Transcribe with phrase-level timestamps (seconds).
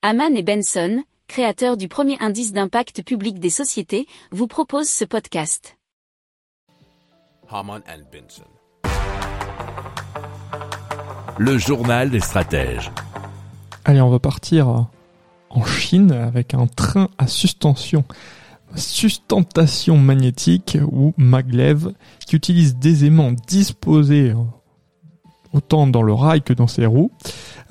[0.00, 5.76] Haman et Benson, créateurs du premier indice d'impact public des sociétés, vous proposent ce podcast.
[7.50, 8.44] Haman and Benson.
[11.36, 12.92] Le journal des stratèges.
[13.84, 14.86] Allez, on va partir
[15.50, 18.04] en Chine avec un train à suspension
[18.76, 21.92] sustentation magnétique ou maglev
[22.24, 24.32] qui utilise des aimants disposés
[25.52, 27.10] autant dans le rail que dans ses roues,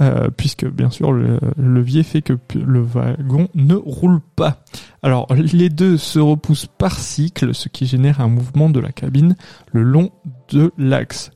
[0.02, 4.64] euh, puisque bien sûr le levier fait que le wagon ne roule pas.
[5.04, 9.36] Alors les deux se repoussent par cycle, ce qui génère un mouvement de la cabine
[9.72, 10.12] le long
[10.50, 11.32] de l'axe.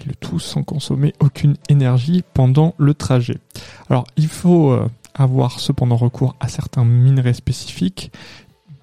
[0.00, 3.38] Et le tout sans consommer aucune énergie pendant le trajet.
[3.88, 8.12] Alors il faut euh, avoir cependant recours à certains minerais spécifiques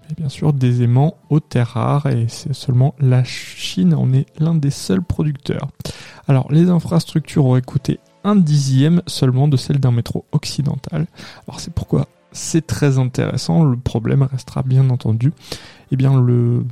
[0.09, 4.25] et bien sûr des aimants aux terres rares et c'est seulement la Chine en est
[4.39, 5.69] l'un des seuls producteurs.
[6.27, 11.07] Alors les infrastructures auraient coûté un dixième seulement de celle d'un métro occidental.
[11.47, 13.63] Alors c'est pourquoi c'est très intéressant.
[13.63, 15.31] Le problème restera bien entendu
[15.91, 16.65] eh bien le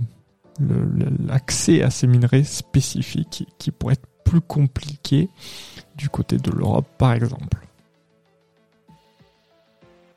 [1.27, 5.29] l'accès à ces minerais spécifiques qui pourrait être plus compliqué
[5.95, 7.66] du côté de l'Europe par exemple.